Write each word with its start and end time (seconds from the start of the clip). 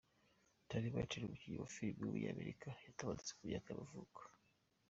Tony 0.67 0.89
Martin, 0.95 1.23
umukinnyi 1.25 1.57
wa 1.59 1.71
filime 1.75 2.01
w’umunyamerika 2.03 2.67
yaratabarutse, 2.81 3.31
ku 3.33 3.43
myaka 3.49 3.67
y’amavuko. 3.69 4.19